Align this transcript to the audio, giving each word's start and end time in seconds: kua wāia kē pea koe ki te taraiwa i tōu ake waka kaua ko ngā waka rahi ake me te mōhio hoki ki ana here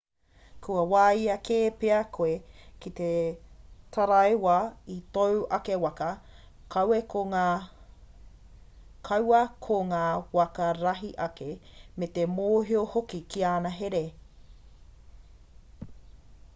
kua 0.65 0.83
wāia 0.91 1.33
kē 1.47 1.57
pea 1.81 1.97
koe 2.15 2.29
ki 2.85 2.91
te 2.99 3.09
taraiwa 3.97 4.55
i 4.93 4.95
tōu 5.17 5.43
ake 5.57 5.75
waka 5.83 6.07
kaua 6.77 6.99
ko 9.67 9.77
ngā 9.91 10.01
waka 10.39 10.71
rahi 10.81 11.11
ake 11.29 11.49
me 11.99 12.07
te 12.17 12.25
mōhio 12.39 12.83
hoki 12.97 13.21
ki 13.35 13.45
ana 13.53 13.77
here 13.79 14.05